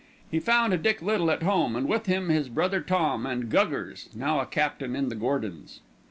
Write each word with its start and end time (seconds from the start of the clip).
He 0.31 0.39
found 0.39 0.81
Dick 0.81 1.03
Little 1.03 1.29
at 1.29 1.43
home 1.43 1.75
and 1.75 1.87
with 1.87 2.07
him 2.07 2.29
his 2.29 2.49
brother 2.49 2.81
Tom, 2.81 3.27
and 3.27 3.51
"Guggers," 3.51 4.09
now 4.15 4.39
a 4.39 4.47
captain 4.47 4.95
in 4.95 5.09
the 5.09 5.15
Gordons. 5.15 5.81